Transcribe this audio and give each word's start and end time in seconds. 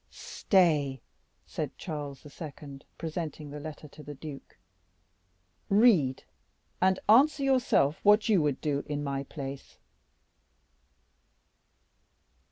"Stay," 0.09 0.99
said 1.45 1.77
Charles 1.77 2.25
II., 2.25 2.79
presenting 2.97 3.51
the 3.51 3.59
letter 3.59 3.87
to 3.89 4.01
the 4.01 4.15
duke, 4.15 4.57
"read, 5.69 6.23
and 6.81 6.97
answer 7.07 7.43
yourself 7.43 7.99
what 8.01 8.27
you 8.27 8.41
would 8.41 8.59
do 8.61 8.83
in 8.87 9.03
my 9.03 9.21
place." 9.21 9.77